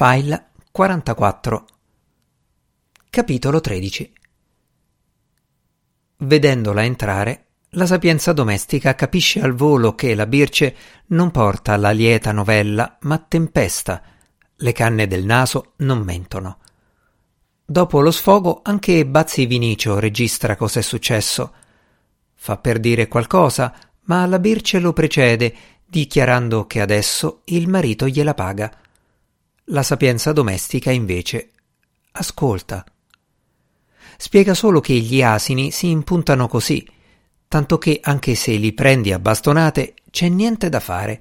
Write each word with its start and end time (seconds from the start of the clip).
File 0.00 0.50
44 0.70 1.64
Capitolo 3.10 3.60
13 3.60 4.12
Vedendola 6.18 6.84
entrare, 6.84 7.46
la 7.70 7.84
sapienza 7.84 8.32
domestica 8.32 8.94
capisce 8.94 9.40
al 9.40 9.54
volo 9.54 9.96
che 9.96 10.14
la 10.14 10.26
Birce 10.26 10.76
non 11.06 11.32
porta 11.32 11.76
la 11.76 11.90
lieta 11.90 12.30
novella, 12.30 12.96
ma 13.00 13.18
tempesta. 13.18 14.00
Le 14.54 14.70
canne 14.70 15.08
del 15.08 15.24
naso 15.24 15.72
non 15.78 15.98
mentono. 15.98 16.58
Dopo 17.64 18.00
lo 18.00 18.12
sfogo, 18.12 18.60
anche 18.62 19.04
Bazzi 19.04 19.46
Vinicio 19.46 19.98
registra 19.98 20.54
cos'è 20.54 20.80
successo. 20.80 21.52
Fa 22.36 22.56
per 22.58 22.78
dire 22.78 23.08
qualcosa, 23.08 23.74
ma 24.02 24.24
la 24.26 24.38
Birce 24.38 24.78
lo 24.78 24.92
precede, 24.92 25.52
dichiarando 25.84 26.66
che 26.66 26.80
adesso 26.80 27.40
il 27.46 27.66
marito 27.66 28.06
gliela 28.06 28.34
paga. 28.34 28.72
La 29.70 29.82
sapienza 29.82 30.32
domestica, 30.32 30.90
invece, 30.90 31.50
ascolta. 32.12 32.86
Spiega 34.16 34.54
solo 34.54 34.80
che 34.80 34.94
gli 34.94 35.22
asini 35.22 35.70
si 35.70 35.90
impuntano 35.90 36.48
così, 36.48 36.86
tanto 37.48 37.76
che 37.76 38.00
anche 38.02 38.34
se 38.34 38.52
li 38.52 38.72
prendi 38.72 39.12
a 39.12 39.18
bastonate 39.18 39.94
c'è 40.10 40.30
niente 40.30 40.70
da 40.70 40.80
fare. 40.80 41.20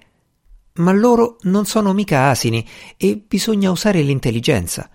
Ma 0.75 0.94
loro 0.94 1.36
non 1.41 1.66
sono 1.66 1.91
mica 1.91 2.30
asini 2.30 2.66
e 2.95 3.22
bisogna 3.27 3.70
usare 3.70 4.02
l'intelligenza. 4.02 4.89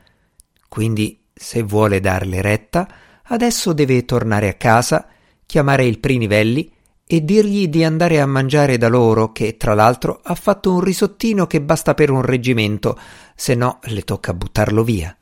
Quindi, 0.66 1.24
se 1.34 1.62
vuole 1.62 2.00
darle 2.00 2.40
retta, 2.40 2.88
adesso 3.24 3.74
deve 3.74 4.06
tornare 4.06 4.48
a 4.48 4.54
casa, 4.54 5.08
chiamare 5.44 5.84
il 5.84 5.98
Prinivelli 5.98 6.72
e 7.12 7.22
dirgli 7.22 7.68
di 7.68 7.84
andare 7.84 8.22
a 8.22 8.26
mangiare 8.26 8.78
da 8.78 8.88
loro, 8.88 9.32
che 9.32 9.58
tra 9.58 9.74
l'altro 9.74 10.22
ha 10.22 10.34
fatto 10.34 10.72
un 10.72 10.80
risottino 10.80 11.46
che 11.46 11.60
basta 11.60 11.92
per 11.92 12.10
un 12.10 12.22
reggimento, 12.22 12.98
se 13.34 13.54
no 13.54 13.80
le 13.82 14.00
tocca 14.00 14.32
buttarlo 14.32 14.82
via. 14.82 15.14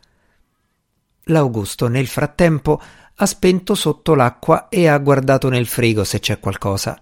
L'Augusto 1.24 1.88
nel 1.88 2.06
frattempo 2.06 2.80
ha 3.12 3.26
spento 3.26 3.74
sotto 3.74 4.14
l'acqua 4.14 4.68
e 4.68 4.86
ha 4.86 4.96
guardato 4.98 5.48
nel 5.48 5.66
frigo 5.66 6.04
se 6.04 6.20
c'è 6.20 6.38
qualcosa. 6.38 6.96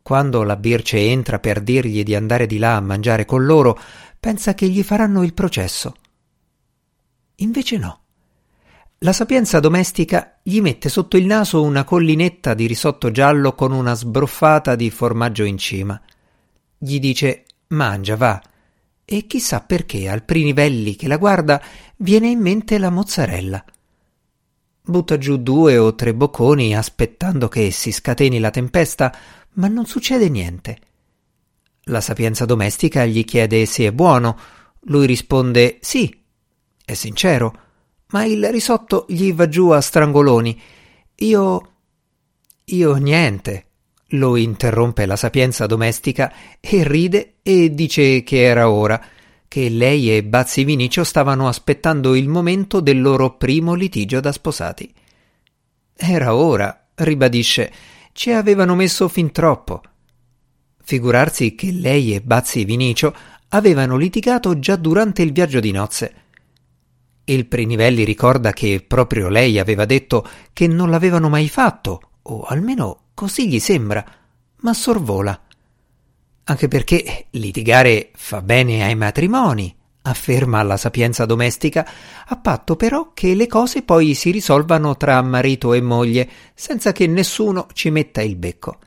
Quando 0.00 0.44
la 0.44 0.54
Birce 0.54 0.98
entra 0.98 1.40
per 1.40 1.60
dirgli 1.60 2.04
di 2.04 2.14
andare 2.14 2.46
di 2.46 2.58
là 2.58 2.76
a 2.76 2.80
mangiare 2.80 3.24
con 3.24 3.44
loro, 3.44 3.76
pensa 4.20 4.54
che 4.54 4.68
gli 4.68 4.84
faranno 4.84 5.24
il 5.24 5.34
processo. 5.34 5.96
Invece 7.38 7.76
no. 7.76 7.99
La 9.02 9.14
sapienza 9.14 9.60
domestica 9.60 10.40
gli 10.42 10.60
mette 10.60 10.90
sotto 10.90 11.16
il 11.16 11.24
naso 11.24 11.62
una 11.62 11.84
collinetta 11.84 12.52
di 12.52 12.66
risotto 12.66 13.10
giallo 13.10 13.54
con 13.54 13.72
una 13.72 13.94
sbruffata 13.94 14.76
di 14.76 14.90
formaggio 14.90 15.42
in 15.44 15.56
cima. 15.56 15.98
Gli 16.76 17.00
dice 17.00 17.44
mangia, 17.68 18.14
va. 18.16 18.42
E 19.06 19.26
chissà 19.26 19.60
perché 19.60 20.06
al 20.06 20.22
Prinivelli 20.22 20.96
che 20.96 21.08
la 21.08 21.16
guarda 21.16 21.62
viene 21.96 22.28
in 22.28 22.40
mente 22.40 22.76
la 22.76 22.90
mozzarella. 22.90 23.64
Butta 24.82 25.16
giù 25.16 25.38
due 25.38 25.78
o 25.78 25.94
tre 25.94 26.12
bocconi 26.12 26.76
aspettando 26.76 27.48
che 27.48 27.70
si 27.70 27.92
scateni 27.92 28.38
la 28.38 28.50
tempesta, 28.50 29.16
ma 29.54 29.66
non 29.68 29.86
succede 29.86 30.28
niente. 30.28 30.78
La 31.84 32.02
sapienza 32.02 32.44
domestica 32.44 33.06
gli 33.06 33.24
chiede 33.24 33.64
se 33.64 33.86
è 33.86 33.92
buono. 33.92 34.38
Lui 34.80 35.06
risponde 35.06 35.78
sì. 35.80 36.22
È 36.84 36.92
sincero 36.92 37.68
ma 38.10 38.24
il 38.24 38.48
risotto 38.50 39.06
gli 39.08 39.32
va 39.32 39.48
giù 39.48 39.70
a 39.70 39.80
strangoloni. 39.80 40.60
Io. 41.16 41.72
io 42.64 42.94
niente. 42.94 43.64
Lo 44.14 44.36
interrompe 44.36 45.06
la 45.06 45.14
sapienza 45.14 45.66
domestica 45.66 46.32
e 46.58 46.86
ride 46.86 47.34
e 47.42 47.72
dice 47.72 48.24
che 48.24 48.42
era 48.42 48.68
ora, 48.68 49.00
che 49.46 49.68
lei 49.68 50.16
e 50.16 50.24
Bazzi 50.24 50.64
Vinicio 50.64 51.04
stavano 51.04 51.46
aspettando 51.46 52.16
il 52.16 52.28
momento 52.28 52.80
del 52.80 53.00
loro 53.00 53.36
primo 53.36 53.74
litigio 53.74 54.18
da 54.18 54.32
sposati. 54.32 54.92
Era 55.94 56.34
ora, 56.34 56.88
ribadisce, 56.94 57.72
ci 58.12 58.32
avevano 58.32 58.74
messo 58.74 59.06
fin 59.06 59.30
troppo. 59.30 59.80
Figurarsi 60.82 61.54
che 61.54 61.70
lei 61.70 62.14
e 62.14 62.20
Bazzi 62.20 62.64
Vinicio 62.64 63.14
avevano 63.50 63.96
litigato 63.96 64.58
già 64.58 64.74
durante 64.74 65.22
il 65.22 65.30
viaggio 65.32 65.60
di 65.60 65.70
nozze. 65.70 66.14
Il 67.30 67.46
Prinivelli 67.46 68.02
ricorda 68.02 68.52
che 68.52 68.84
proprio 68.84 69.28
lei 69.28 69.60
aveva 69.60 69.84
detto 69.84 70.26
che 70.52 70.66
non 70.66 70.90
l'avevano 70.90 71.28
mai 71.28 71.48
fatto, 71.48 72.00
o 72.22 72.42
almeno 72.42 73.10
così 73.14 73.48
gli 73.48 73.60
sembra, 73.60 74.04
ma 74.62 74.74
sorvola. 74.74 75.40
Anche 76.42 76.66
perché 76.66 77.26
litigare 77.30 78.10
fa 78.16 78.42
bene 78.42 78.82
ai 78.82 78.96
matrimoni, 78.96 79.72
afferma 80.02 80.60
la 80.64 80.76
sapienza 80.76 81.24
domestica, 81.24 81.88
a 82.26 82.36
patto 82.36 82.74
però 82.74 83.12
che 83.14 83.36
le 83.36 83.46
cose 83.46 83.82
poi 83.82 84.14
si 84.14 84.32
risolvano 84.32 84.96
tra 84.96 85.22
marito 85.22 85.72
e 85.72 85.80
moglie, 85.80 86.28
senza 86.52 86.90
che 86.90 87.06
nessuno 87.06 87.68
ci 87.74 87.90
metta 87.90 88.22
il 88.22 88.34
becco. 88.34 88.78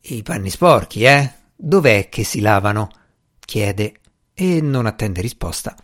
I 0.00 0.24
panni 0.24 0.50
sporchi, 0.50 1.04
eh? 1.04 1.32
Dov'è 1.54 2.08
che 2.08 2.24
si 2.24 2.40
lavano? 2.40 2.90
chiede 3.38 3.94
e 4.34 4.60
non 4.60 4.86
attende 4.86 5.20
risposta. 5.20 5.76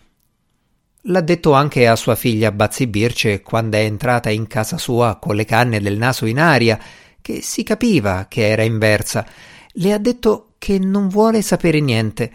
L'ha 1.11 1.23
detto 1.23 1.53
anche 1.55 1.87
a 1.87 1.97
sua 1.97 2.15
figlia 2.15 2.53
Bazzi 2.53 2.87
Birce 2.87 3.41
quando 3.41 3.79
è 3.79 3.81
entrata 3.81 4.29
in 4.29 4.47
casa 4.47 4.77
sua 4.77 5.17
con 5.17 5.37
le 5.37 5.47
canne 5.47 5.81
del 5.81 5.97
naso 5.97 6.27
in 6.27 6.39
aria, 6.39 6.79
che 7.23 7.41
si 7.41 7.63
capiva 7.63 8.27
che 8.29 8.47
era 8.47 8.63
inversa. 8.63 9.27
Le 9.73 9.93
ha 9.95 9.99
detto 9.99 10.53
che 10.59 10.79
non 10.79 11.09
vuole 11.09 11.41
sapere 11.41 11.81
niente. 11.81 12.33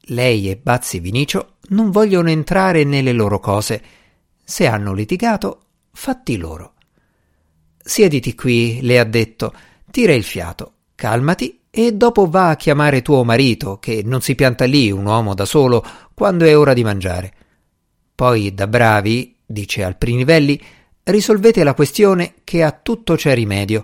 Lei 0.00 0.50
e 0.50 0.58
Bazzi 0.58 1.00
Vinicio 1.00 1.54
non 1.68 1.90
vogliono 1.90 2.28
entrare 2.28 2.84
nelle 2.84 3.12
loro 3.12 3.40
cose. 3.40 3.82
Se 4.44 4.66
hanno 4.66 4.92
litigato, 4.92 5.62
fatti 5.90 6.36
loro. 6.36 6.74
Siediti 7.82 8.34
qui, 8.34 8.80
le 8.82 8.98
ha 8.98 9.04
detto, 9.04 9.54
tira 9.90 10.12
il 10.12 10.24
fiato, 10.24 10.72
calmati 10.94 11.60
e 11.70 11.94
dopo 11.94 12.28
va 12.28 12.50
a 12.50 12.56
chiamare 12.56 13.00
tuo 13.00 13.24
marito, 13.24 13.78
che 13.78 14.02
non 14.04 14.20
si 14.20 14.34
pianta 14.34 14.66
lì 14.66 14.90
un 14.90 15.06
uomo 15.06 15.32
da 15.32 15.46
solo 15.46 15.82
quando 16.12 16.44
è 16.44 16.54
ora 16.54 16.74
di 16.74 16.84
mangiare. 16.84 17.34
Poi, 18.20 18.52
da 18.52 18.66
bravi, 18.66 19.34
dice 19.46 19.82
al 19.82 19.96
Prinivelli, 19.96 20.62
risolvete 21.04 21.64
la 21.64 21.72
questione 21.72 22.34
che 22.44 22.62
a 22.62 22.70
tutto 22.70 23.14
c'è 23.14 23.32
rimedio. 23.34 23.82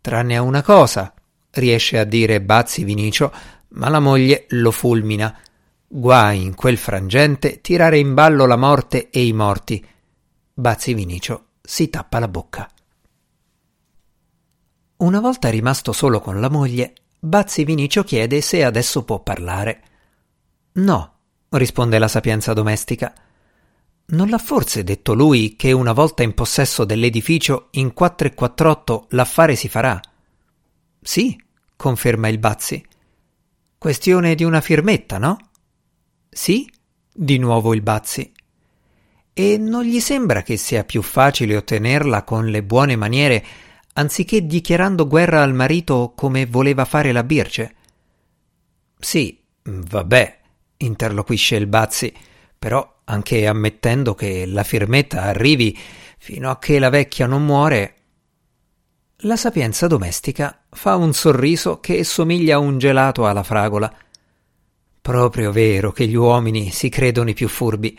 Tranne 0.00 0.36
a 0.36 0.42
una 0.42 0.62
cosa, 0.62 1.12
riesce 1.50 1.98
a 1.98 2.04
dire 2.04 2.40
Bazzi 2.40 2.84
Vinicio, 2.84 3.32
ma 3.70 3.88
la 3.88 3.98
moglie 3.98 4.44
lo 4.50 4.70
fulmina. 4.70 5.36
Guai 5.84 6.44
in 6.44 6.54
quel 6.54 6.76
frangente 6.76 7.60
tirare 7.60 7.98
in 7.98 8.14
ballo 8.14 8.46
la 8.46 8.54
morte 8.54 9.10
e 9.10 9.26
i 9.26 9.32
morti. 9.32 9.84
Bazzi 10.54 10.94
Vinicio 10.94 11.46
si 11.60 11.90
tappa 11.90 12.20
la 12.20 12.28
bocca. 12.28 12.70
Una 14.98 15.18
volta 15.18 15.50
rimasto 15.50 15.90
solo 15.90 16.20
con 16.20 16.38
la 16.38 16.50
moglie, 16.50 16.92
Bazzi 17.18 17.64
Vinicio 17.64 18.04
chiede 18.04 18.42
se 18.42 18.62
adesso 18.62 19.02
può 19.02 19.18
parlare. 19.18 19.82
No, 20.74 21.14
risponde 21.48 21.98
la 21.98 22.06
sapienza 22.06 22.52
domestica. 22.52 23.12
Non 24.10 24.28
l'ha 24.28 24.38
forse 24.38 24.82
detto 24.82 25.14
lui 25.14 25.54
che 25.54 25.70
una 25.72 25.92
volta 25.92 26.22
in 26.22 26.34
possesso 26.34 26.84
dell'edificio 26.84 27.68
in 27.72 27.92
448 27.92 29.06
l'affare 29.10 29.54
si 29.54 29.68
farà? 29.68 30.00
Sì, 31.00 31.40
conferma 31.76 32.28
il 32.28 32.38
Bazzi. 32.38 32.84
Questione 33.78 34.34
di 34.34 34.42
una 34.42 34.60
firmetta, 34.60 35.18
no? 35.18 35.38
Sì, 36.28 36.68
di 37.12 37.38
nuovo 37.38 37.72
il 37.72 37.82
Bazzi. 37.82 38.32
E 39.32 39.58
non 39.58 39.84
gli 39.84 40.00
sembra 40.00 40.42
che 40.42 40.56
sia 40.56 40.84
più 40.84 41.02
facile 41.02 41.56
ottenerla 41.56 42.24
con 42.24 42.46
le 42.46 42.62
buone 42.64 42.96
maniere 42.96 43.44
anziché 43.92 44.44
dichiarando 44.44 45.06
guerra 45.06 45.42
al 45.42 45.54
marito 45.54 46.12
come 46.16 46.46
voleva 46.46 46.84
fare 46.84 47.12
la 47.12 47.22
Birce? 47.22 47.74
Sì, 48.98 49.40
vabbè, 49.62 50.40
interloquisce 50.78 51.56
il 51.56 51.66
Bazzi, 51.66 52.12
però 52.60 53.00
anche 53.04 53.46
ammettendo 53.46 54.14
che 54.14 54.44
la 54.44 54.64
firmetta 54.64 55.22
arrivi 55.22 55.76
fino 56.18 56.50
a 56.50 56.58
che 56.58 56.78
la 56.78 56.90
vecchia 56.90 57.26
non 57.26 57.42
muore. 57.42 57.94
La 59.20 59.36
sapienza 59.36 59.86
domestica 59.86 60.64
fa 60.68 60.94
un 60.96 61.14
sorriso 61.14 61.80
che 61.80 62.04
somiglia 62.04 62.56
a 62.56 62.58
un 62.58 62.76
gelato 62.76 63.26
alla 63.26 63.42
fragola. 63.42 63.90
Proprio 65.00 65.52
vero 65.52 65.90
che 65.92 66.06
gli 66.06 66.14
uomini 66.14 66.70
si 66.70 66.90
credono 66.90 67.30
i 67.30 67.34
più 67.34 67.48
furbi. 67.48 67.98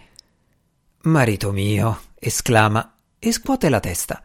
Marito 1.06 1.52
mio, 1.52 2.00
esclama 2.20 2.98
e 3.18 3.32
scuote 3.32 3.68
la 3.68 3.80
testa. 3.80 4.22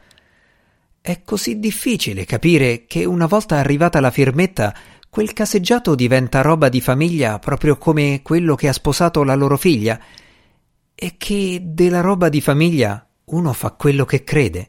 È 1.01 1.23
così 1.25 1.59
difficile 1.59 2.27
capire 2.27 2.85
che 2.87 3.07
una 3.07 3.25
volta 3.25 3.57
arrivata 3.57 4.01
la 4.01 4.11
firmetta 4.11 4.75
quel 5.09 5.33
caseggiato 5.33 5.95
diventa 5.95 6.43
roba 6.43 6.69
di 6.69 6.83
famiglia 6.83 7.39
proprio 7.39 7.79
come 7.79 8.21
quello 8.23 8.55
che 8.55 8.69
ha 8.69 8.75
sposato 8.75 9.25
la 9.25 9.35
loro 9.35 9.57
figlia 9.57 9.99
è 10.99 11.19
che 11.19 11.61
della 11.63 12.01
roba 12.01 12.31
di 12.31 12.41
famiglia 12.41 13.07
uno 13.27 13.53
fa 13.53 13.73
quello 13.73 14.07
che 14.07 14.25
crede. 14.25 14.69